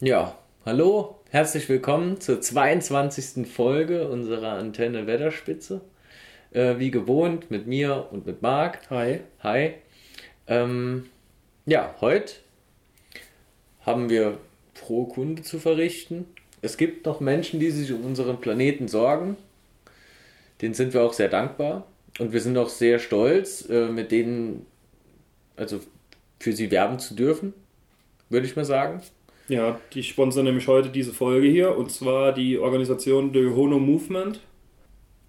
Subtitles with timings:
[0.00, 3.48] Ja, hallo, herzlich willkommen zur 22.
[3.48, 5.80] Folge unserer Antenne Wetterspitze.
[6.52, 8.88] Äh, wie gewohnt mit mir und mit Marc.
[8.90, 9.22] Hi.
[9.42, 9.74] Hi.
[10.46, 11.06] Ähm,
[11.66, 12.34] ja, heute
[13.80, 14.38] haben wir
[14.72, 16.26] frohe Kunde zu verrichten.
[16.62, 19.36] Es gibt noch Menschen, die sich um unseren Planeten sorgen.
[20.62, 21.88] Denen sind wir auch sehr dankbar.
[22.20, 24.64] Und wir sind auch sehr stolz, äh, mit denen,
[25.56, 25.80] also
[26.38, 27.52] für sie werben zu dürfen,
[28.28, 29.02] würde ich mal sagen.
[29.48, 34.40] Ja, die sponsern nämlich heute diese Folge hier und zwar die Organisation The Hono Movement.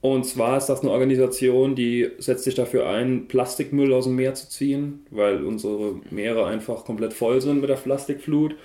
[0.02, 4.34] Und zwar ist das eine Organisation, die setzt sich dafür ein, Plastikmüll aus dem Meer
[4.34, 8.56] zu ziehen, weil unsere Meere einfach komplett voll sind mit der Plastikflut.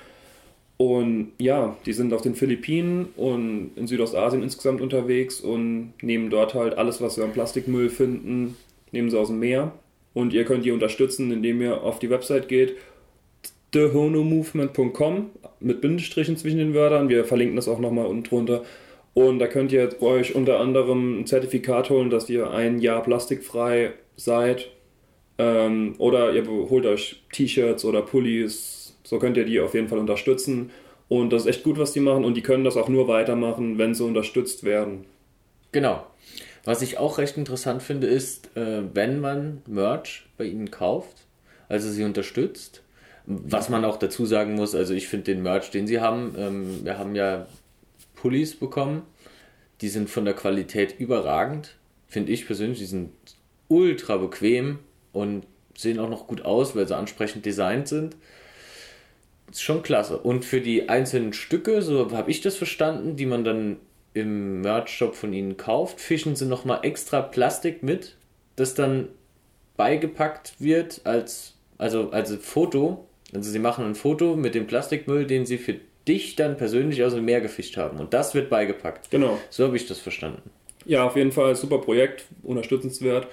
[0.76, 6.54] Und ja, die sind auf den Philippinen und in Südostasien insgesamt unterwegs und nehmen dort
[6.54, 8.56] halt alles, was wir an Plastikmüll finden,
[8.90, 9.72] nehmen sie aus dem Meer.
[10.14, 12.76] Und ihr könnt die unterstützen, indem ihr auf die Website geht,
[13.74, 17.08] thehonomovement.com mit Bindestrichen zwischen den Wörtern.
[17.08, 18.62] Wir verlinken das auch nochmal unten drunter.
[19.14, 23.92] Und da könnt ihr euch unter anderem ein Zertifikat holen, dass ihr ein Jahr plastikfrei
[24.16, 24.70] seid.
[25.38, 28.96] Ähm, oder ihr holt euch T-Shirts oder Pullis.
[29.02, 30.70] So könnt ihr die auf jeden Fall unterstützen.
[31.08, 32.24] Und das ist echt gut, was die machen.
[32.24, 35.04] Und die können das auch nur weitermachen, wenn sie unterstützt werden.
[35.72, 36.06] Genau.
[36.64, 41.26] Was ich auch recht interessant finde, ist, äh, wenn man Merch bei ihnen kauft,
[41.68, 42.83] also sie unterstützt,
[43.26, 46.84] was man auch dazu sagen muss, also ich finde den Merch, den sie haben, ähm,
[46.84, 47.46] wir haben ja
[48.16, 49.02] Pullis bekommen,
[49.80, 53.12] die sind von der Qualität überragend, finde ich persönlich, die sind
[53.68, 54.78] ultra bequem
[55.12, 58.16] und sehen auch noch gut aus, weil sie ansprechend designt sind.
[59.50, 60.18] Ist schon klasse.
[60.18, 63.76] Und für die einzelnen Stücke, so habe ich das verstanden, die man dann
[64.12, 68.16] im Merch-Shop von ihnen kauft, fischen sie nochmal extra Plastik mit,
[68.56, 69.08] das dann
[69.76, 75.46] beigepackt wird als, also als Foto also sie machen ein Foto mit dem Plastikmüll, den
[75.46, 75.76] sie für
[76.06, 77.98] dich dann persönlich aus dem Meer gefischt haben.
[77.98, 79.10] Und das wird beigepackt.
[79.10, 79.38] Genau.
[79.50, 80.50] So habe ich das verstanden.
[80.84, 83.26] Ja, auf jeden Fall super Projekt, unterstützenswert.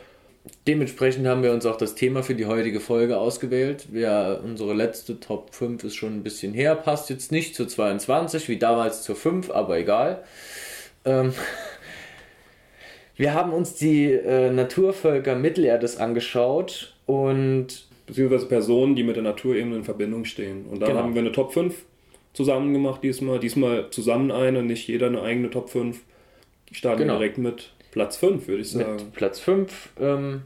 [0.67, 3.87] Dementsprechend haben wir uns auch das Thema für die heutige Folge ausgewählt.
[3.91, 8.49] Wir, unsere letzte Top 5 ist schon ein bisschen her, passt jetzt nicht zur 22
[8.49, 10.23] wie damals zur 5, aber egal.
[11.05, 11.33] Ähm,
[13.17, 19.55] wir haben uns die äh, Naturvölker Mittelerdes angeschaut und beziehungsweise Personen, die mit der Natur
[19.55, 20.65] eben in Verbindung stehen.
[20.65, 20.99] Und da genau.
[20.99, 21.85] haben wir eine Top 5
[22.33, 23.39] zusammen gemacht diesmal.
[23.39, 25.97] Diesmal zusammen eine, nicht jeder eine eigene Top 5.
[26.73, 27.13] Starten genau.
[27.13, 28.97] direkt mit Platz 5, würde ich sagen.
[28.97, 29.91] Mit Platz 5.
[29.97, 30.41] Ähm,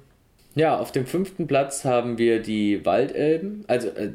[0.54, 3.64] ja, auf dem fünften Platz haben wir die Waldelben.
[3.66, 4.12] Also, äh,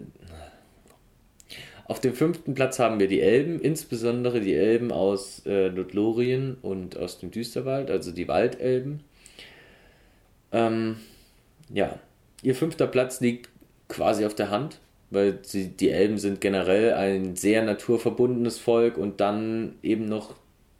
[1.86, 6.96] auf dem fünften Platz haben wir die Elben, insbesondere die Elben aus äh, Lothlorien und
[6.96, 9.00] aus dem Düsterwald, also die Waldelben.
[10.52, 10.98] Ähm,
[11.72, 11.98] ja,
[12.42, 13.48] Ihr fünfter Platz liegt
[13.88, 14.80] quasi auf der Hand,
[15.10, 20.34] weil sie, die Elben sind generell ein sehr naturverbundenes Volk und dann eben noch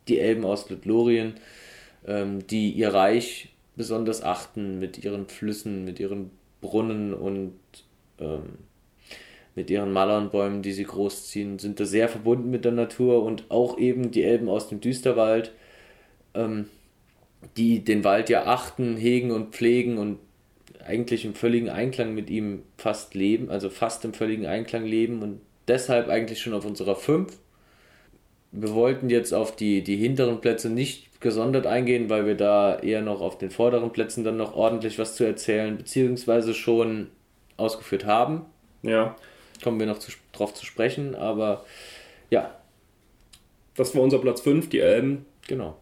[0.09, 1.35] die Elben aus Lothlorien,
[2.07, 7.55] ähm, die ihr Reich besonders achten mit ihren Flüssen, mit ihren Brunnen und
[8.19, 8.59] ähm,
[9.55, 13.79] mit ihren Malernbäumen, die sie großziehen, sind da sehr verbunden mit der Natur und auch
[13.79, 15.53] eben die Elben aus dem Düsterwald,
[16.35, 16.67] ähm,
[17.57, 20.19] die den Wald ja achten, hegen und pflegen und
[20.87, 25.41] eigentlich im völligen Einklang mit ihm fast leben, also fast im völligen Einklang leben und
[25.69, 27.37] deshalb eigentlich schon auf unserer 5.
[28.53, 33.03] Wir wollten jetzt auf die, die hinteren Plätze nicht gesondert eingehen, weil wir da eher
[33.03, 37.09] noch auf den vorderen Plätzen dann noch ordentlich was zu erzählen, beziehungsweise schon
[37.57, 38.47] ausgeführt haben.
[38.83, 39.17] Ja.
[39.63, 41.65] Kommen wir noch zu, drauf zu sprechen, aber
[42.31, 42.57] ja.
[43.77, 45.27] Das war unser Platz 5, die Elben.
[45.47, 45.77] Genau.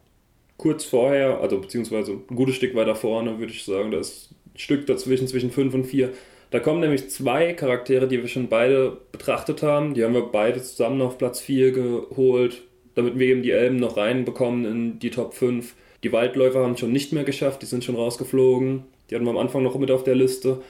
[0.56, 4.86] Kurz vorher, also beziehungsweise ein gutes Stück weiter vorne, würde ich sagen, da ist Stück
[4.86, 6.10] dazwischen, zwischen 5 und 4.
[6.50, 9.94] Da kommen nämlich zwei Charaktere, die wir schon beide betrachtet haben.
[9.94, 12.62] Die haben wir beide zusammen auf Platz 4 geholt,
[12.94, 15.74] damit wir eben die Elben noch reinbekommen in die Top 5.
[16.02, 18.84] Die Waldläufer haben es schon nicht mehr geschafft, die sind schon rausgeflogen.
[19.08, 20.62] Die hatten wir am Anfang noch mit auf der Liste.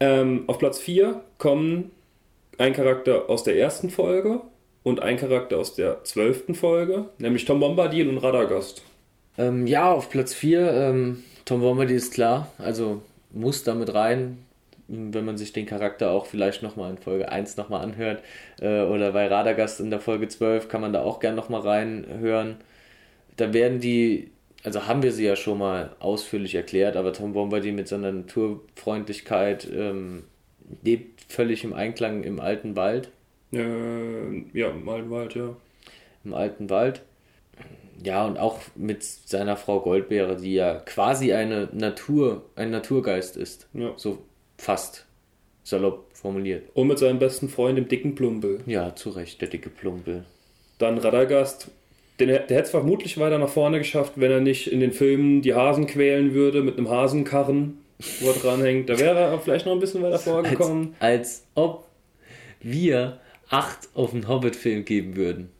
[0.00, 1.90] Ähm, auf Platz 4 kommen
[2.58, 4.40] ein Charakter aus der ersten Folge
[4.82, 8.82] und ein Charakter aus der zwölften Folge, nämlich Tom Bombadil und Radagast.
[9.38, 12.50] Ähm, ja, auf Platz 4, ähm, Tom Bombadil ist klar.
[12.58, 13.02] Also
[13.32, 14.38] muss damit rein,
[14.88, 18.22] wenn man sich den Charakter auch vielleicht nochmal in Folge 1 nochmal anhört.
[18.60, 22.56] Äh, oder bei Radagast in der Folge 12 kann man da auch gern nochmal reinhören.
[23.36, 24.30] Da werden die,
[24.64, 29.68] also haben wir sie ja schon mal ausführlich erklärt, aber Tom Bombadil mit seiner Naturfreundlichkeit
[29.72, 30.24] ähm,
[30.82, 33.10] lebt völlig im Einklang im alten Wald.
[33.52, 33.58] Äh,
[34.52, 35.56] ja, im alten Wald, ja.
[36.24, 37.02] Im alten Wald
[38.02, 43.68] ja, und auch mit seiner Frau Goldbeere, die ja quasi eine Natur, ein Naturgeist ist.
[43.74, 43.92] Ja.
[43.96, 44.18] So
[44.58, 45.06] fast.
[45.64, 46.68] Salopp formuliert.
[46.74, 48.60] Und mit seinem besten Freund, dem dicken Plumpel.
[48.66, 50.24] Ja, zu Recht, der dicke Plumpel.
[50.78, 51.70] Dann Radagast,
[52.18, 55.42] den, der hätte es vermutlich weiter nach vorne geschafft, wenn er nicht in den Filmen
[55.42, 57.78] die Hasen quälen würde mit einem Hasenkarren,
[58.20, 58.88] wo er dranhängt.
[58.88, 60.94] Da wäre er vielleicht noch ein bisschen weiter vorgekommen.
[60.98, 61.88] Als, als ob
[62.60, 65.50] wir acht auf einen Hobbit-Film geben würden.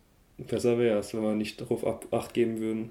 [0.49, 2.91] Besser wäre es, wenn wir nicht darauf acht geben würden.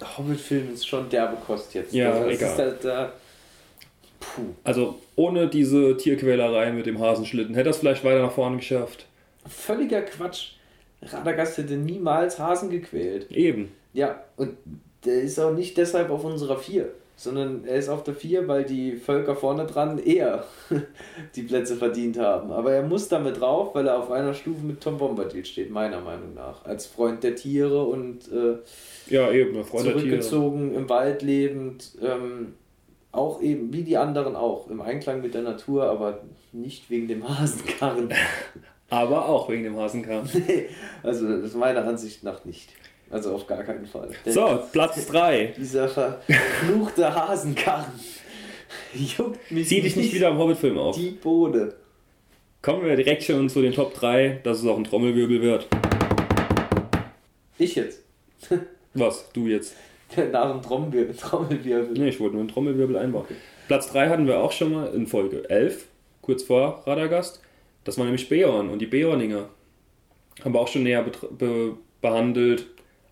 [0.00, 1.92] Der Hobbit-Film ist schon derbe Kost jetzt.
[1.92, 2.78] Ja, also, egal.
[2.82, 3.12] Da,
[4.20, 4.42] Puh.
[4.64, 9.06] Also ohne diese Tierquälerei mit dem Hasenschlitten hätte er es vielleicht weiter nach vorne geschafft.
[9.46, 10.52] Völliger Quatsch.
[11.02, 13.30] Radagast hätte niemals Hasen gequält.
[13.30, 13.72] Eben.
[13.92, 14.56] Ja, und
[15.04, 18.62] der ist auch nicht deshalb auf unserer Vier, sondern er ist auf der Vier, weil
[18.62, 20.44] die Völker vorne dran eher
[21.34, 22.52] die Plätze verdient haben.
[22.52, 26.00] Aber er muss damit drauf, weil er auf einer Stufe mit Tom Bombadil steht, meiner
[26.00, 26.64] Meinung nach.
[26.64, 28.58] Als Freund der Tiere und äh,
[29.12, 31.98] ja, eben, Freund zurückgezogen, im Wald lebend.
[32.00, 32.54] Ähm,
[33.10, 36.20] auch eben, wie die anderen auch, im Einklang mit der Natur, aber
[36.52, 38.10] nicht wegen dem Hasenkarren.
[38.90, 40.30] aber auch wegen dem Hasenkarren.
[40.46, 40.68] nee,
[41.02, 42.70] also das ist meiner Ansicht nach nicht.
[43.10, 44.10] Also auf gar keinen Fall.
[44.26, 45.54] So, Platz 3.
[45.56, 47.92] Dieser verfluchte Hasenkarren
[48.94, 50.96] juckt mich Zieh dich nicht wieder im Hobbit-Film auf.
[50.96, 51.74] Die Bode.
[52.60, 55.68] Kommen wir direkt schon zu den Top 3, dass es auch ein Trommelwirbel wird.
[57.58, 58.02] Ich jetzt.
[58.94, 59.30] Was?
[59.32, 59.74] Du jetzt?
[60.32, 61.14] Nach dem Trommelwirbel.
[61.14, 61.92] Trommelwirbel.
[61.92, 63.26] Nee, ich wollte nur einen Trommelwirbel einbauen.
[63.68, 65.86] Platz 3 hatten wir auch schon mal in Folge 11,
[66.22, 67.42] kurz vor Radagast.
[67.84, 69.48] Das war nämlich Beorn und die Beorninger.
[70.44, 72.66] Haben wir auch schon näher be behandelt.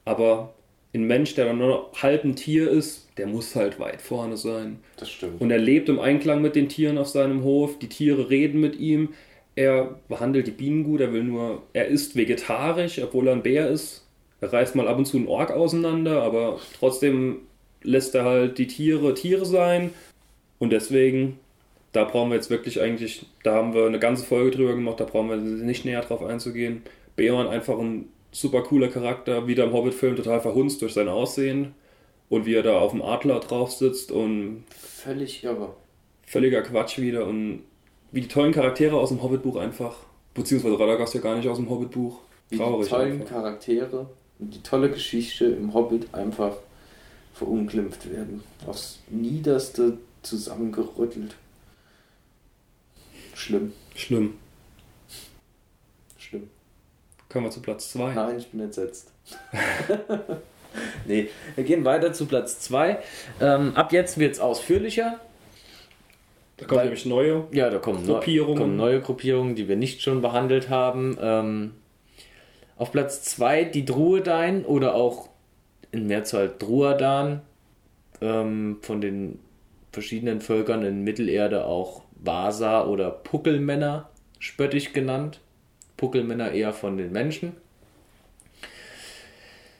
[0.06, 0.54] Aber
[0.94, 4.38] ein Mensch, der dann nur noch halb ein Tier ist, der muss halt weit vorne
[4.38, 4.78] sein.
[4.96, 5.40] Das stimmt.
[5.40, 7.78] Und er lebt im Einklang mit den Tieren auf seinem Hof.
[7.78, 9.10] Die Tiere reden mit ihm.
[9.56, 11.00] Er behandelt die Bienen gut.
[11.00, 14.06] Er will nur, er ist vegetarisch, obwohl er ein Bär ist.
[14.40, 17.38] Er reißt mal ab und zu einen Ork auseinander, aber trotzdem
[17.82, 19.90] lässt er halt die Tiere Tiere sein.
[20.58, 21.38] Und deswegen,
[21.92, 25.04] da brauchen wir jetzt wirklich eigentlich, da haben wir eine ganze Folge drüber gemacht, da
[25.04, 26.82] brauchen wir nicht näher drauf einzugehen.
[27.16, 31.74] Beorn einfach ein super cooler Charakter, wieder im Hobbit-Film total verhunzt durch sein Aussehen
[32.28, 34.64] und wie er da auf dem Adler drauf sitzt und.
[34.70, 35.74] Völlig irre.
[36.26, 37.62] Völliger Quatsch wieder und
[38.12, 39.96] wie die tollen Charaktere aus dem Hobbit-Buch einfach,
[40.34, 42.20] beziehungsweise Radagast ja gar nicht aus dem Hobbit-Buch.
[42.56, 42.80] Traurig.
[42.80, 43.28] Wie die tollen einfach.
[43.28, 46.56] Charaktere und die tolle Geschichte im Hobbit einfach
[47.34, 48.42] verunglimpft werden.
[48.66, 51.36] Aufs Niederste zusammengerüttelt.
[53.34, 53.72] Schlimm.
[53.94, 54.34] Schlimm.
[54.34, 54.34] Schlimm.
[57.28, 58.14] Kommen wir zu Platz 2.
[58.14, 59.12] Nein, ich bin entsetzt.
[61.06, 62.98] nee, wir gehen weiter zu Platz 2.
[63.40, 65.20] Ähm, ab jetzt wird es ausführlicher.
[66.56, 68.54] Da kommen nämlich neue ja, da kommen Gruppierungen.
[68.54, 71.18] Neu, kommen neue Gruppierungen, die wir nicht schon behandelt haben.
[71.20, 71.72] Ähm,
[72.76, 75.28] auf Platz 2 die Druedain oder auch
[75.92, 77.42] in Mehrzahl Druadan,
[78.20, 79.38] ähm, von den
[79.92, 85.40] verschiedenen Völkern in Mittelerde auch Vasa oder Puckelmänner spöttisch genannt.
[85.96, 87.52] Puckelmänner eher von den Menschen.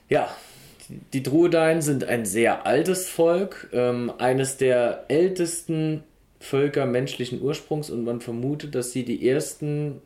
[0.09, 0.29] Ja,
[1.13, 6.05] die Druedain sind ein sehr altes Volk, ähm, eines der ältesten
[6.39, 10.01] Völker menschlichen Ursprungs und man vermutet, dass sie die ersten,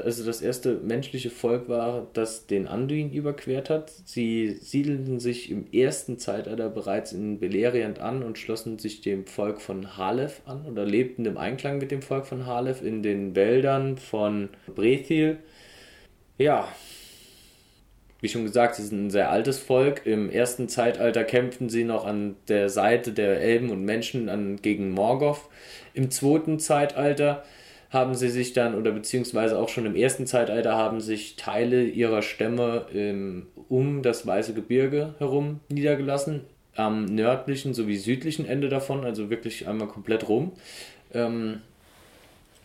[0.00, 3.92] also das erste menschliche Volk war, das den Anduin überquert hat.
[4.04, 9.60] Sie siedelten sich im ersten Zeitalter bereits in Beleriand an und schlossen sich dem Volk
[9.60, 13.96] von Halef an oder lebten im Einklang mit dem Volk von Halef in den Wäldern
[13.96, 15.38] von Brethil.
[16.38, 16.68] Ja,
[18.20, 20.02] wie schon gesagt, sie sind ein sehr altes Volk.
[20.04, 24.90] Im ersten Zeitalter kämpften sie noch an der Seite der Elben und Menschen an, gegen
[24.90, 25.42] Morgoth.
[25.94, 27.44] Im zweiten Zeitalter
[27.90, 32.22] haben sie sich dann, oder beziehungsweise auch schon im ersten Zeitalter, haben sich Teile ihrer
[32.22, 36.42] Stämme ähm, um das Weiße Gebirge herum niedergelassen.
[36.74, 40.52] Am nördlichen sowie südlichen Ende davon, also wirklich einmal komplett rum.
[41.14, 41.60] Ähm,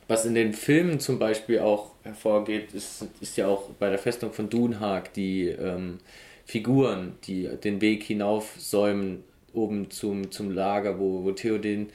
[0.08, 4.34] was in den Filmen zum Beispiel auch hervorgeht, ist, ist ja auch bei der Festung
[4.34, 6.00] von Dunhag die ähm,
[6.46, 9.24] Figuren, die den Weg hinauf säumen,
[9.54, 11.90] oben zum, zum Lager, wo, wo Theoden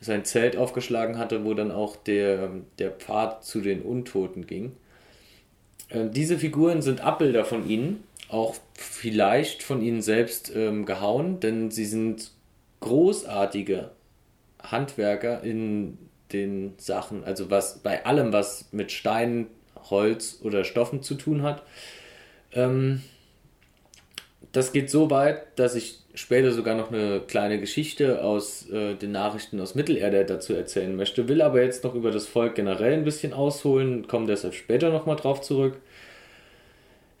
[0.00, 4.72] sein Zelt aufgeschlagen hatte, wo dann auch der, der Pfad zu den Untoten ging.
[5.90, 11.70] Ähm, diese Figuren sind Abbilder von ihnen, auch vielleicht von ihnen selbst ähm, gehauen, denn
[11.70, 12.30] sie sind
[12.80, 13.90] großartige
[14.62, 15.98] Handwerker in
[16.32, 19.48] den Sachen, also was bei allem, was mit Stein,
[19.90, 21.62] Holz oder Stoffen zu tun hat.
[22.52, 23.02] Ähm,
[24.52, 29.12] das geht so weit, dass ich später sogar noch eine kleine Geschichte aus äh, den
[29.12, 33.04] Nachrichten aus Mittelerde dazu erzählen möchte, will aber jetzt noch über das Volk generell ein
[33.04, 35.76] bisschen ausholen, komme deshalb später nochmal drauf zurück.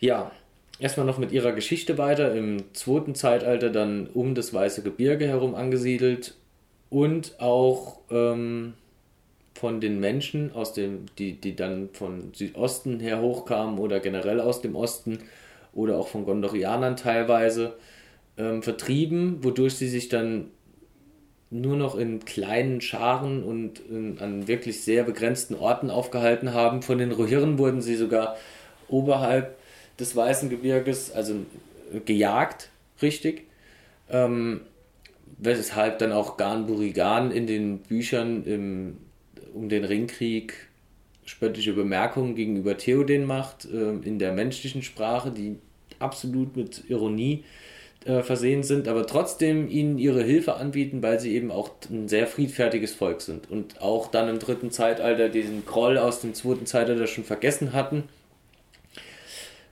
[0.00, 0.32] Ja,
[0.80, 2.34] erstmal noch mit ihrer Geschichte weiter.
[2.34, 6.34] Im zweiten Zeitalter dann um das Weiße Gebirge herum angesiedelt
[6.88, 8.74] und auch ähm,
[9.54, 14.62] von den Menschen, aus dem, die, die dann von Südosten her hochkamen oder generell aus
[14.62, 15.18] dem Osten
[15.72, 17.76] oder auch von Gondorianern teilweise
[18.36, 20.50] ähm, vertrieben, wodurch sie sich dann
[21.50, 26.82] nur noch in kleinen Scharen und in, an wirklich sehr begrenzten Orten aufgehalten haben.
[26.82, 28.36] Von den Rohirren wurden sie sogar
[28.88, 29.58] oberhalb
[29.98, 31.34] des Weißen Gebirges, also
[32.04, 32.70] gejagt,
[33.02, 33.46] richtig.
[34.08, 34.62] Ähm,
[35.38, 38.96] weshalb dann auch Gan Burigan in den Büchern im,
[39.52, 40.69] um den Ringkrieg
[41.30, 45.56] spöttische Bemerkungen gegenüber Theoden macht, äh, in der menschlichen Sprache, die
[46.00, 47.44] absolut mit Ironie
[48.04, 52.26] äh, versehen sind, aber trotzdem ihnen ihre Hilfe anbieten, weil sie eben auch ein sehr
[52.26, 57.06] friedfertiges Volk sind und auch dann im dritten Zeitalter diesen Groll aus dem zweiten Zeitalter
[57.06, 58.04] schon vergessen hatten,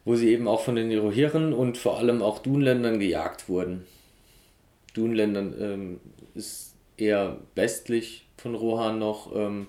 [0.05, 3.85] wo sie eben auch von den Irohiren und vor allem auch Dunländern gejagt wurden.
[4.95, 6.01] Dunländern ähm,
[6.37, 9.35] ist eher westlich von Rohan noch.
[9.35, 9.67] Ähm,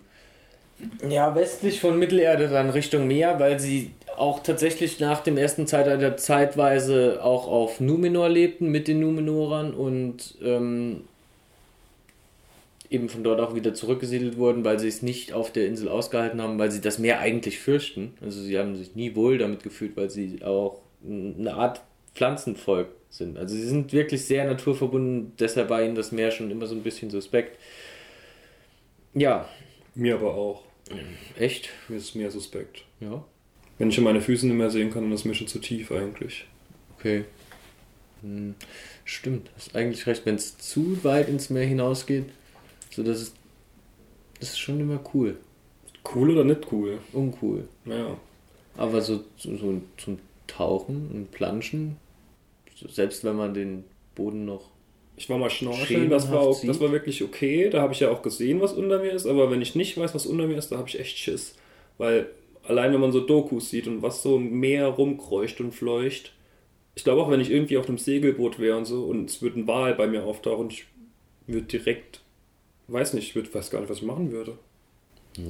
[1.07, 6.17] ja, westlich von Mittelerde dann Richtung Meer, weil sie auch tatsächlich nach dem ersten Zeitalter
[6.17, 11.03] zeitweise auch auf Numenor lebten mit den Numenorern und ähm,
[12.89, 16.41] eben von dort auch wieder zurückgesiedelt wurden, weil sie es nicht auf der Insel ausgehalten
[16.41, 18.13] haben, weil sie das Meer eigentlich fürchten.
[18.21, 21.81] Also sie haben sich nie wohl damit gefühlt, weil sie auch eine Art
[22.15, 23.37] Pflanzenvolk sind.
[23.37, 26.83] Also sie sind wirklich sehr naturverbunden, deshalb war ihnen das Meer schon immer so ein
[26.83, 27.57] bisschen suspekt.
[29.13, 29.47] Ja.
[29.95, 30.63] Mir aber auch.
[31.37, 31.69] Echt?
[31.87, 32.83] Mir ist mehr suspekt.
[32.99, 33.23] Ja.
[33.77, 36.45] Wenn ich meine Füße nicht mehr sehen kann, dann ist mir schon zu tief eigentlich.
[36.97, 37.23] Okay.
[38.21, 38.55] Hm,
[39.05, 40.25] stimmt, hast eigentlich recht.
[40.25, 42.25] Wenn es zu weit ins Meer hinausgeht,
[42.91, 43.33] so dass es.
[44.39, 45.37] Das ist schon immer cool.
[46.13, 46.99] Cool oder nicht cool?
[47.11, 47.67] Uncool.
[47.85, 48.17] Ja.
[48.77, 51.97] Aber so, so, so zum Tauchen und Planschen,
[52.89, 53.83] selbst wenn man den
[54.15, 54.69] Boden noch.
[55.19, 57.69] Ich war mal schnorcheln, das war, auch, das war wirklich okay.
[57.69, 59.25] Da habe ich ja auch gesehen, was unter mir ist.
[59.25, 61.55] Aber wenn ich nicht weiß, was unter mir ist, da habe ich echt Schiss.
[61.97, 62.27] Weil
[62.63, 66.31] allein wenn man so Dokus sieht und was so im Meer rumkreucht und fleucht.
[66.95, 69.59] Ich glaube auch, wenn ich irgendwie auf einem Segelboot wäre und so und es würde
[69.59, 70.85] ein Wal bei mir auftauchen, ich
[71.47, 72.21] würde direkt,
[72.87, 74.57] weiß nicht, ich würd, weiß gar nicht, was ich machen würde.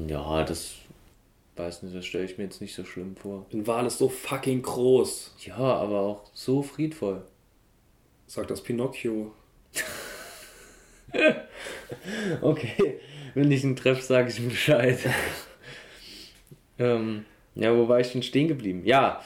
[0.08, 0.78] Ja, das
[1.58, 3.46] weiß nicht, das stelle ich mir jetzt nicht so schlimm vor.
[3.54, 5.36] Ein Wal ist so fucking groß.
[5.46, 7.22] Ja, aber auch so friedvoll.
[8.26, 9.32] Sagt das Pinocchio.
[12.42, 13.00] okay,
[13.34, 15.00] wenn ich ihn treffe, sage ich ihm Bescheid.
[16.78, 18.84] Ähm, ja, wo war ich denn stehen geblieben?
[18.86, 19.22] Ja,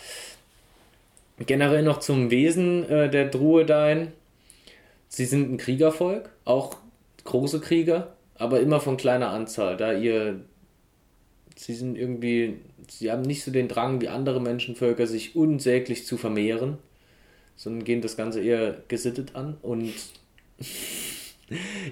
[1.39, 4.11] generell noch zum Wesen äh, der Druedain.
[5.07, 6.77] Sie sind ein Kriegervolk, auch
[7.23, 10.39] große Krieger, aber immer von kleiner Anzahl, da ihr
[11.55, 12.57] sie sind irgendwie,
[12.89, 16.77] sie haben nicht so den Drang wie andere Menschenvölker, sich unsäglich zu vermehren,
[17.55, 19.93] sondern gehen das Ganze eher gesittet an und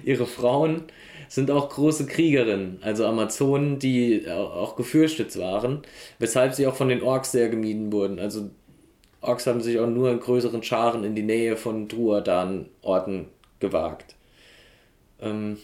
[0.04, 0.84] ihre Frauen
[1.28, 5.82] sind auch große Kriegerinnen, also Amazonen, die auch gefürchtet waren,
[6.18, 8.18] weshalb sie auch von den Orks sehr gemieden wurden.
[8.18, 8.50] Also
[9.22, 13.28] Orks haben sich auch nur in größeren Scharen in die Nähe von Druadan-Orten
[13.60, 14.16] gewagt.
[15.20, 15.56] Ähm,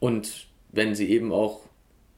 [0.00, 1.60] und wenn sie eben auch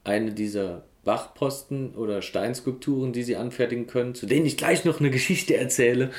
[0.05, 5.11] eine dieser Wachposten oder Steinskulpturen, die sie anfertigen können, zu denen ich gleich noch eine
[5.11, 6.11] Geschichte erzähle.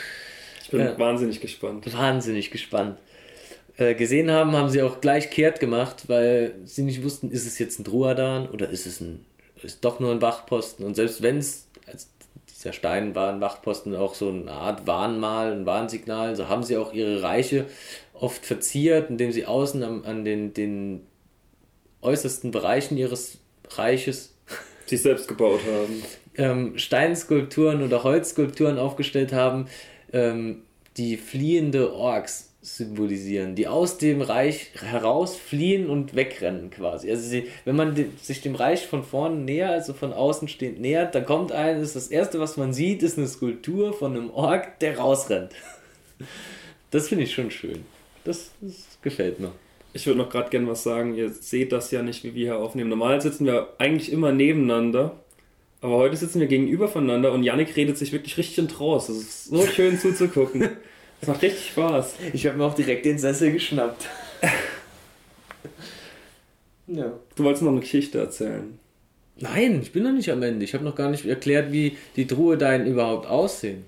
[0.62, 1.92] Ich bin äh, wahnsinnig gespannt.
[1.92, 3.00] Wahnsinnig gespannt.
[3.78, 7.60] Äh, gesehen haben, haben sie auch gleich kehrt gemacht, weil sie nicht wussten, ist es
[7.60, 9.26] jetzt ein Druadan oder ist es ein,
[9.62, 10.86] ist doch nur ein Wachposten.
[10.86, 12.08] Und selbst wenn es, also
[12.50, 16.78] dieser Stein war ein Wachposten, auch so eine Art Warnmal, ein Warnsignal, so haben sie
[16.78, 17.66] auch ihre Reiche
[18.14, 21.02] oft verziert, indem sie außen an, an den, den
[22.02, 23.40] äußersten Bereichen ihres
[23.72, 24.38] Reiches
[24.86, 26.04] sich selbst gebaut haben.
[26.38, 29.68] Ähm, Steinskulpturen oder Holzskulpturen aufgestellt haben,
[30.14, 30.64] ähm,
[30.96, 37.12] die fliehende Orks symbolisieren, die aus dem Reich herausfliehen und wegrennen quasi.
[37.12, 41.14] Also sie, wenn man sich dem Reich von vorne näher, also von außen stehend nähert,
[41.14, 44.80] dann kommt ein, ist das erste, was man sieht, ist eine Skulptur von einem Ork,
[44.80, 45.54] der rausrennt.
[46.92, 47.84] Das finde ich schon schön.
[48.24, 49.52] Das, das gefällt mir.
[49.92, 51.16] Ich würde noch gerade gerne was sagen.
[51.16, 52.90] Ihr seht das ja nicht, wie wir hier aufnehmen.
[52.90, 55.20] Normal sitzen wir eigentlich immer nebeneinander.
[55.82, 59.12] Aber heute sitzen wir gegenüber voneinander und Yannick redet sich wirklich richtig in Trance.
[59.12, 60.70] Das ist so schön zuzugucken.
[61.20, 62.16] Das macht richtig Spaß.
[62.34, 64.08] Ich habe mir auch direkt den Sessel geschnappt.
[66.88, 67.14] ja.
[67.36, 68.78] Du wolltest noch eine Geschichte erzählen.
[69.38, 70.64] Nein, ich bin noch nicht am Ende.
[70.64, 73.86] Ich habe noch gar nicht erklärt, wie die Druedeien überhaupt aussehen.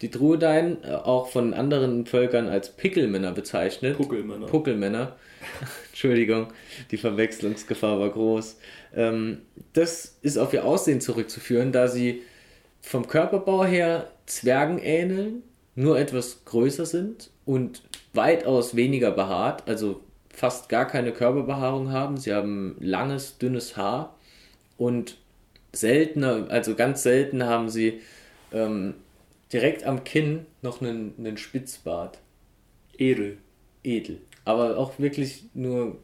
[0.00, 3.96] Die Druedeien, äh, auch von anderen Völkern als Pickelmänner bezeichnet.
[3.96, 4.46] Puckelmänner.
[4.46, 5.16] Puckelmänner.
[5.90, 6.48] Entschuldigung,
[6.90, 8.56] die Verwechslungsgefahr war groß.
[8.94, 9.42] Ähm,
[9.74, 12.22] das ist auf ihr Aussehen zurückzuführen, da sie
[12.80, 15.42] vom Körperbau her Zwergen ähneln,
[15.74, 20.00] nur etwas größer sind und weitaus weniger behaart, also
[20.30, 22.16] fast gar keine Körperbehaarung haben.
[22.16, 24.16] Sie haben langes, dünnes Haar
[24.76, 25.16] und
[25.72, 28.00] seltener, also ganz selten haben sie
[28.52, 28.94] ähm,
[29.52, 32.18] direkt am Kinn noch einen, einen Spitzbart.
[32.98, 33.38] Edel.
[33.82, 34.18] Edel.
[34.44, 35.96] Aber auch wirklich nur,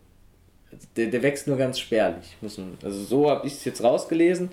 [0.96, 2.36] der, der wächst nur ganz spärlich.
[2.40, 4.50] Muss man, also so habe ich es jetzt rausgelesen.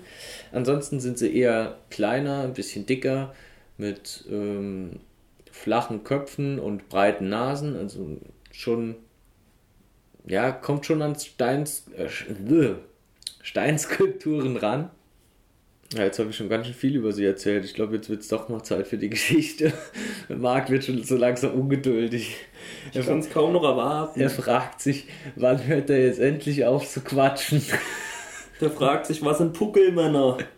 [0.52, 3.34] Ansonsten sind sie eher kleiner, ein bisschen dicker,
[3.78, 5.00] mit ähm,
[5.62, 7.76] flachen Köpfen und breiten Nasen.
[7.76, 8.18] Also
[8.52, 8.96] schon,
[10.26, 12.08] ja, kommt schon an Steins, äh,
[13.42, 14.90] Steinskulpturen ran.
[15.94, 17.64] Ja, jetzt habe ich schon ganz schön viel über sie erzählt.
[17.64, 19.72] Ich glaube, jetzt wird es doch mal Zeit für die Geschichte.
[20.28, 22.36] Marc wird schon so langsam ungeduldig.
[22.92, 24.20] Ich kann es kaum noch erwarten.
[24.20, 27.62] Er fragt sich, wann hört er jetzt endlich auf zu quatschen?
[28.60, 30.38] Der fragt sich, was sind Puckelmänner?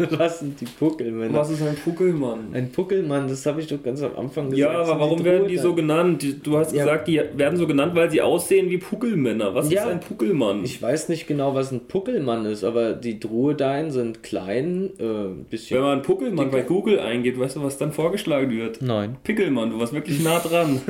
[0.18, 1.34] Was sind die Puckelmänner?
[1.34, 2.54] Was ist ein Puckelmann?
[2.54, 4.72] Ein Puckelmann, das habe ich doch ganz am Anfang gesagt.
[4.72, 6.24] Ja, aber warum werden die so genannt?
[6.42, 6.84] Du hast ja.
[6.84, 9.54] gesagt, die werden so genannt, weil sie aussehen wie Puckelmänner.
[9.54, 9.82] Was ja.
[9.82, 10.64] ist ein Puckelmann?
[10.64, 15.76] Ich weiß nicht genau, was ein Puckelmann ist, aber die Druedein sind klein, äh, bisschen.
[15.78, 18.80] Wenn man Puckelmann bei Google eingeht, weißt du, was dann vorgeschlagen wird?
[18.80, 19.16] Nein.
[19.22, 20.80] Pickelmann, du warst wirklich nah dran.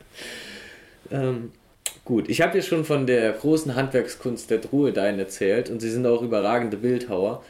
[1.10, 1.50] ähm,
[2.04, 6.06] gut, ich habe ja schon von der großen Handwerkskunst der Druedein erzählt und sie sind
[6.06, 7.42] auch überragende Bildhauer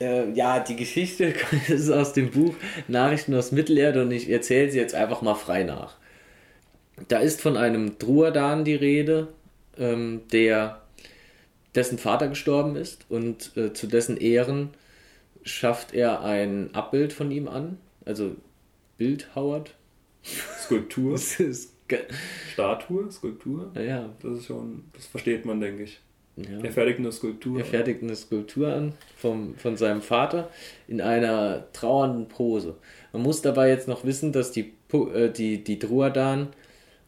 [0.00, 1.34] äh, ja, die Geschichte
[1.68, 2.54] ist aus dem Buch
[2.88, 5.96] Nachrichten aus Mittelerde und ich erzähle sie jetzt einfach mal frei nach.
[7.08, 9.28] Da ist von einem Druadan die Rede,
[9.78, 10.82] ähm, der
[11.74, 14.70] dessen Vater gestorben ist und äh, zu dessen Ehren
[15.44, 18.34] schafft er ein Abbild von ihm an, also
[18.98, 19.74] bildhauert.
[20.58, 21.18] Skulptur.
[22.52, 23.70] Statue, Skulptur.
[23.76, 24.10] Ja.
[24.22, 26.00] Das ist schon, das versteht man, denke ich.
[26.36, 26.62] Ja.
[26.62, 27.58] Er fertigt eine Skulptur.
[27.58, 30.50] Er fertigt eine Skulptur an vom, von seinem Vater
[30.86, 32.74] in einer trauernden Pose.
[33.12, 36.48] Man muss dabei jetzt noch wissen, dass die, äh, die, die Druadan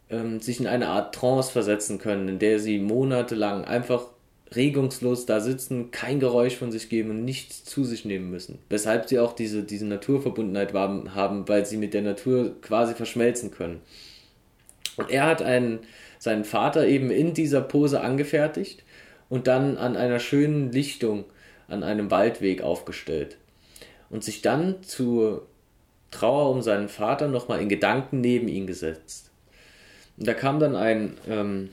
[0.09, 4.07] ähm, sich in eine Art Trance versetzen können, in der sie monatelang einfach
[4.55, 8.59] regungslos da sitzen, kein Geräusch von sich geben und nichts zu sich nehmen müssen.
[8.71, 13.81] Weshalb sie auch diese, diese Naturverbundenheit haben, weil sie mit der Natur quasi verschmelzen können.
[14.97, 15.81] Und er hat einen,
[16.19, 18.85] seinen Vater eben in dieser Pose angefertigt
[19.29, 21.25] und dann an einer schönen Lichtung
[21.69, 23.37] an einem Waldweg aufgestellt
[24.11, 25.47] und sich dann zur
[26.11, 29.31] Trauer um seinen Vater nochmal in Gedanken neben ihn gesetzt.
[30.17, 31.69] Und da kam dann ein, ähm,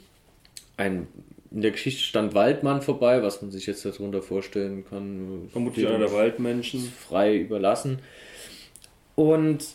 [0.78, 1.08] ein
[1.52, 5.48] in der Geschichte stand Waldmann vorbei, was man sich jetzt darunter vorstellen kann.
[5.54, 6.82] Vermutlich einer der Waldmenschen.
[6.82, 8.00] Frei überlassen.
[9.15, 9.65] Und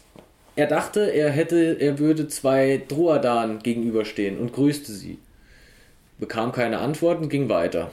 [0.57, 5.17] er dachte, er hätte, er würde zwei Druadan gegenüberstehen und grüßte sie
[6.21, 7.91] bekam keine Antwort und ging weiter.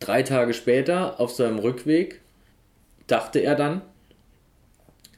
[0.00, 2.20] Drei Tage später, auf seinem Rückweg,
[3.06, 3.82] dachte er dann,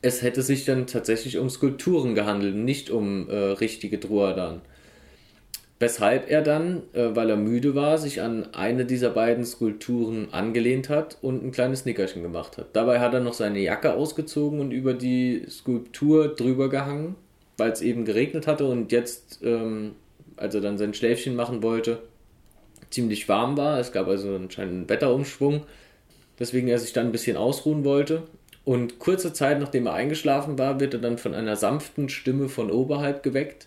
[0.03, 4.61] es hätte sich dann tatsächlich um Skulpturen gehandelt, nicht um äh, richtige Druadan.
[5.81, 10.89] Weshalb er dann, äh, weil er müde war, sich an eine dieser beiden Skulpturen angelehnt
[10.89, 12.69] hat und ein kleines Nickerchen gemacht hat.
[12.75, 17.17] Dabei hat er noch seine Jacke ausgezogen und über die Skulptur drüber gehangen,
[17.57, 19.93] weil es eben geregnet hatte und jetzt ähm,
[20.39, 22.03] als er dann sein Schläfchen machen wollte,
[22.91, 23.79] ziemlich warm war.
[23.79, 25.65] Es gab also anscheinend einen Wetterumschwung,
[26.37, 28.23] weswegen er sich dann ein bisschen ausruhen wollte.
[28.65, 32.71] Und kurze Zeit nachdem er eingeschlafen war, wird er dann von einer sanften Stimme von
[32.71, 33.67] oberhalb geweckt,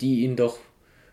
[0.00, 0.58] die ihn doch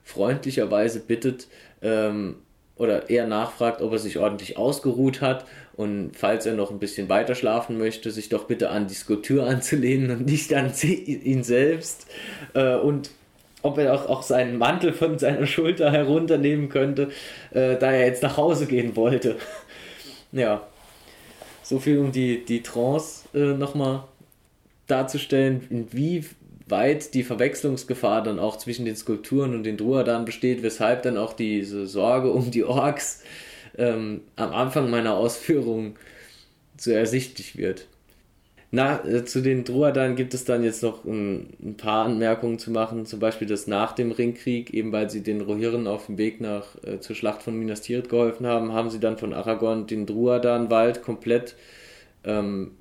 [0.03, 1.47] freundlicherweise bittet
[1.81, 2.36] ähm,
[2.75, 7.10] oder eher nachfragt, ob er sich ordentlich ausgeruht hat und falls er noch ein bisschen
[7.10, 12.07] weiter schlafen möchte, sich doch bitte an die Skulptur anzulehnen und nicht an ihn selbst.
[12.53, 13.10] Äh, und
[13.62, 17.12] ob er auch, auch seinen Mantel von seiner Schulter herunternehmen könnte,
[17.52, 19.38] äh, da er jetzt nach Hause gehen wollte.
[20.32, 20.67] ja,
[21.63, 24.04] so viel um die, die Trance äh, nochmal
[24.88, 31.17] darzustellen, inwieweit die Verwechslungsgefahr dann auch zwischen den Skulpturen und den Druadan besteht, weshalb dann
[31.17, 33.24] auch diese Sorge um die Orks
[33.78, 35.95] ähm, am Anfang meiner Ausführungen
[36.78, 37.88] so ersichtlich wird.
[38.73, 42.71] Na, äh, zu den Druadan gibt es dann jetzt noch ein, ein, paar Anmerkungen zu
[42.71, 46.39] machen, zum Beispiel, dass nach dem Ringkrieg, eben weil sie den Rohirren auf dem Weg
[46.39, 50.05] nach äh, zur Schlacht von Minas Tirith geholfen haben, haben sie dann von Aragorn den
[50.05, 51.55] Druadan-Wald komplett
[52.23, 52.71] ähm,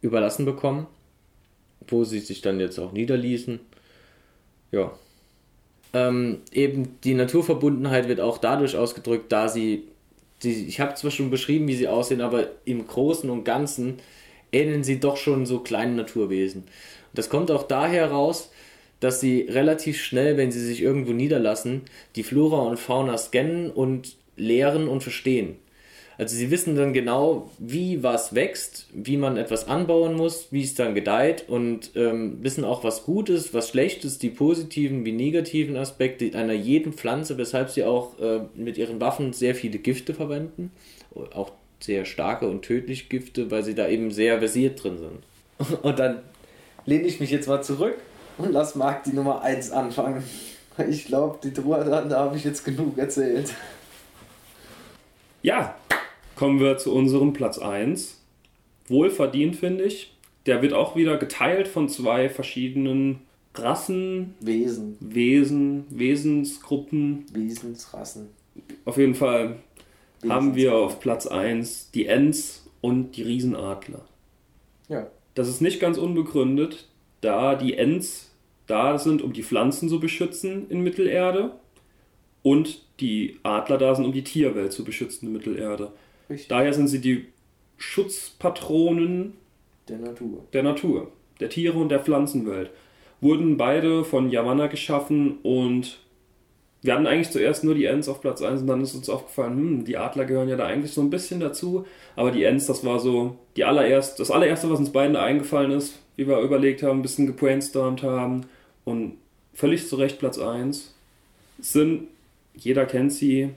[0.00, 0.86] überlassen bekommen,
[1.88, 3.58] wo sie sich dann jetzt auch niederließen.
[4.70, 4.92] Ja.
[5.92, 9.88] Ähm, eben die Naturverbundenheit wird auch dadurch ausgedrückt, da sie,
[10.44, 13.98] die, ich habe zwar schon beschrieben, wie sie aussehen, aber im Großen und Ganzen
[14.52, 16.62] ähneln sie doch schon so kleinen Naturwesen.
[16.62, 16.68] Und
[17.14, 18.50] das kommt auch daher raus,
[19.00, 21.82] dass sie relativ schnell, wenn sie sich irgendwo niederlassen,
[22.16, 25.56] die Flora und Fauna scannen und lehren und verstehen.
[26.18, 30.74] Also sie wissen dann genau, wie was wächst, wie man etwas anbauen muss, wie es
[30.74, 35.12] dann gedeiht und ähm, wissen auch, was gut ist, was schlecht ist, die positiven wie
[35.12, 40.14] negativen Aspekte einer jeden Pflanze, weshalb sie auch äh, mit ihren Waffen sehr viele Gifte
[40.14, 40.72] verwenden.
[41.34, 45.78] Auch sehr starke und tödliche Gifte, weil sie da eben sehr versiert drin sind.
[45.82, 46.22] Und dann
[46.84, 47.96] lehne ich mich jetzt mal zurück
[48.38, 50.22] und lass Marc die Nummer 1 anfangen.
[50.90, 53.54] Ich glaube, die Truhe, da habe ich jetzt genug erzählt.
[55.40, 55.74] Ja,
[56.34, 58.20] kommen wir zu unserem Platz 1.
[58.86, 60.14] Wohlverdient, finde ich.
[60.44, 63.20] Der wird auch wieder geteilt von zwei verschiedenen
[63.54, 67.24] Rassen, Wesen, Wesen, Wesensgruppen.
[67.32, 68.28] Wesensrassen.
[68.84, 69.56] Auf jeden Fall
[70.28, 74.04] haben wir auf Platz 1 die Ents und die Riesenadler.
[74.88, 75.06] Ja.
[75.34, 76.88] Das ist nicht ganz unbegründet,
[77.20, 78.32] da die Ents
[78.66, 81.52] da sind, um die Pflanzen zu beschützen in Mittelerde
[82.42, 85.92] und die Adler da sind, um die Tierwelt zu beschützen in Mittelerde.
[86.30, 86.48] Richtig.
[86.48, 87.26] Daher sind sie die
[87.76, 89.34] Schutzpatronen
[89.88, 90.44] Der Natur.
[90.52, 92.70] der Natur, der Tiere und der Pflanzenwelt.
[93.20, 95.98] Wurden beide von Yavanna geschaffen und
[96.86, 99.56] wir hatten eigentlich zuerst nur die Ents auf Platz 1 und dann ist uns aufgefallen,
[99.56, 102.84] hm, die Adler gehören ja da eigentlich so ein bisschen dazu, aber die Ents, das
[102.84, 107.00] war so die allererst, das allererste, was uns beiden eingefallen ist, wie wir überlegt haben,
[107.00, 108.46] ein bisschen gebrainstormt haben
[108.84, 109.18] und
[109.52, 110.94] völlig zu Recht Platz 1
[111.58, 112.04] sind,
[112.54, 113.50] jeder kennt sie,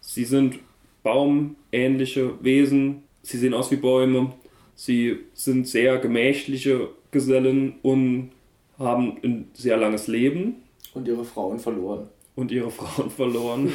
[0.00, 0.58] sie sind
[1.02, 4.32] baumähnliche Wesen, sie sehen aus wie Bäume,
[4.74, 8.30] sie sind sehr gemächliche Gesellen und
[8.78, 10.56] haben ein sehr langes Leben.
[10.94, 12.08] Und ihre Frauen verloren.
[12.36, 13.72] Und ihre Frauen verloren.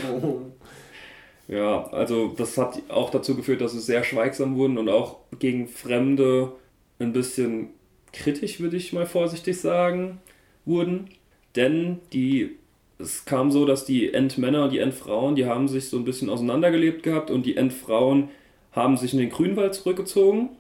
[1.48, 5.68] Ja, also das hat auch dazu geführt, dass sie sehr schweigsam wurden und auch gegen
[5.68, 6.54] Fremde
[7.00, 7.70] ein bisschen
[8.14, 10.20] kritisch, würde ich mal vorsichtig sagen,
[10.66, 11.10] wurden.
[11.58, 12.58] Denn die,
[13.00, 16.30] es kam so, dass die Endmänner und die Endfrauen, die haben sich so ein bisschen
[16.30, 18.30] auseinandergelebt gehabt und die Endfrauen
[18.72, 20.52] haben sich in den Grünwald zurückgezogen.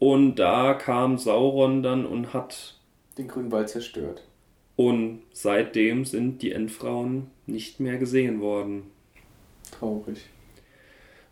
[0.00, 2.78] Und da kam Sauron dann und hat
[3.18, 4.26] Den Grünwald zerstört.
[4.76, 8.90] und seitdem sind die Endfrauen nicht mehr gesehen worden.
[9.78, 10.18] Traurig.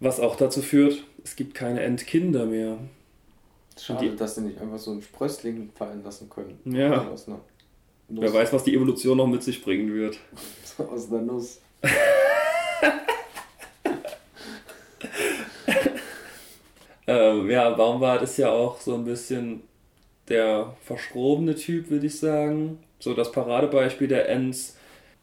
[0.00, 2.78] Was auch dazu führt, es gibt keine Endkinder mehr.
[3.80, 6.58] Schade, Die- dass sie nicht einfach so einen Sprössling fallen lassen können.
[6.64, 7.08] Ja.
[7.08, 7.40] Aus einer
[8.08, 8.22] Nuss.
[8.22, 10.18] Wer weiß, was die Evolution noch mit sich bringen wird.
[10.78, 11.60] Aus einer Nuss.
[17.06, 19.62] Ähm, ja, Baumbart ist ja auch so ein bisschen
[20.28, 22.78] der verschrobene Typ, würde ich sagen.
[22.98, 24.76] So das Paradebeispiel der Ents.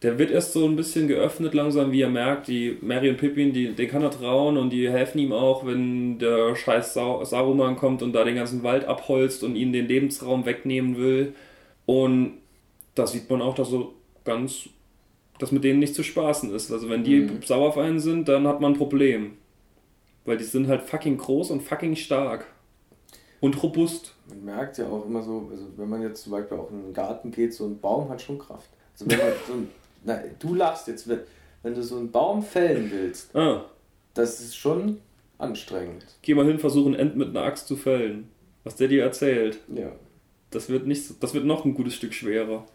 [0.06, 3.54] Der wird erst so ein bisschen geöffnet langsam, wie er merkt, die Mary und Pippin,
[3.54, 8.04] die, den kann er trauen und die helfen ihm auch, wenn der scheiß Saruman kommt
[8.04, 11.34] und da den ganzen Wald abholzt und ihnen den Lebensraum wegnehmen will.
[11.88, 12.34] Und
[12.94, 14.70] da sieht man auch, dass so ganz,
[15.40, 16.72] dass mit denen nicht zu spaßen ist.
[16.72, 17.42] Also wenn die Mhm.
[17.44, 19.38] sauer auf einen sind, dann hat man ein Problem.
[20.24, 22.46] Weil die sind halt fucking groß und fucking stark.
[23.40, 24.14] Und robust.
[24.30, 26.94] Man merkt ja auch immer so, also wenn man jetzt zum Beispiel auch in den
[26.94, 28.70] Garten geht, so ein Baum hat schon Kraft.
[28.94, 29.68] Also wenn man so ein,
[30.06, 31.20] na, du lachst jetzt, wenn,
[31.64, 33.66] wenn du so einen Baum fällen willst, Ah,
[34.14, 35.00] das ist schon
[35.38, 36.06] anstrengend.
[36.22, 38.30] geh mal hin, versuchen End mit einer Axt zu fällen.
[38.64, 39.60] Was der dir erzählt.
[39.68, 39.92] Ja.
[40.52, 42.66] Das wird nicht, das wird noch ein gutes Stück schwerer.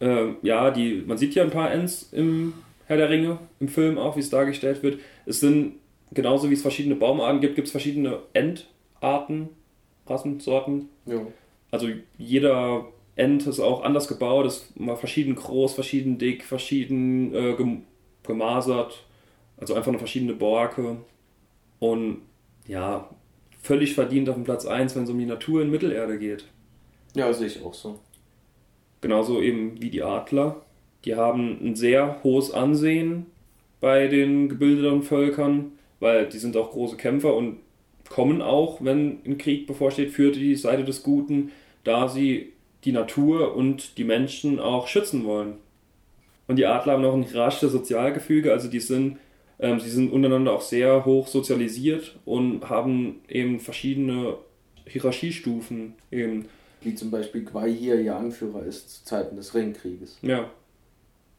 [0.00, 2.52] Ähm, ja, die, man sieht ja ein paar Ents im
[2.86, 5.00] Herr der Ringe, im Film auch, wie es dargestellt wird.
[5.26, 5.74] Es sind,
[6.12, 9.48] genauso wie es verschiedene Baumarten gibt, gibt es verschiedene Entarten,
[10.06, 10.88] Rassen, Sorten.
[11.06, 11.20] ja.
[11.70, 12.86] Also jeder
[13.18, 17.82] Ent ist auch anders gebaut, ist mal verschieden groß, verschieden dick, verschieden äh, gem
[18.22, 19.04] gemasert.
[19.56, 20.98] Also einfach eine verschiedene Borke.
[21.80, 22.18] Und
[22.66, 23.10] ja,
[23.60, 26.44] völlig verdient auf dem Platz 1, wenn es um die Natur in Mittelerde geht.
[27.16, 27.98] Ja, sehe ich auch so.
[29.00, 30.62] Genauso eben wie die Adler.
[31.04, 33.26] Die haben ein sehr hohes Ansehen
[33.80, 37.58] bei den gebildeten Völkern, weil die sind auch große Kämpfer und
[38.08, 41.50] kommen auch, wenn ein Krieg bevorsteht, für die Seite des Guten,
[41.82, 42.52] da sie
[42.84, 45.54] die Natur und die Menschen auch schützen wollen.
[46.46, 49.18] Und die Adler haben noch ein hierarchisches Sozialgefüge, also die sind,
[49.58, 54.36] ähm, sie sind untereinander auch sehr hoch sozialisiert und haben eben verschiedene
[54.86, 56.46] Hierarchiestufen eben.
[56.80, 60.18] Wie zum Beispiel Gwai hier ihr Anführer ist zu Zeiten des Ringkrieges.
[60.22, 60.48] Ja.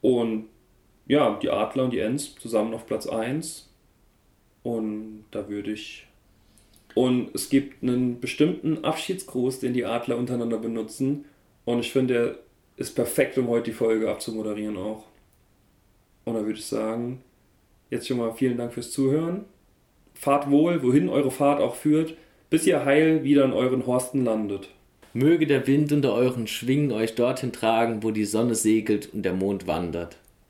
[0.02, 0.47] Und
[1.08, 3.69] ja, die Adler und die Ents zusammen auf Platz 1.
[4.63, 6.06] Und da würde ich.
[6.95, 11.25] Und es gibt einen bestimmten Abschiedsgruß, den die Adler untereinander benutzen.
[11.65, 12.39] Und ich finde, der
[12.78, 15.06] ist perfekt, um heute die Folge abzumoderieren auch.
[16.25, 17.21] Und da würde ich sagen,
[17.89, 19.45] jetzt schon mal vielen Dank fürs Zuhören.
[20.13, 22.15] Fahrt wohl, wohin eure Fahrt auch führt,
[22.49, 24.69] bis ihr heil wieder in euren Horsten landet.
[25.13, 29.34] Möge der Wind unter euren Schwingen euch dorthin tragen, wo die Sonne segelt und der
[29.34, 30.17] Mond wandert.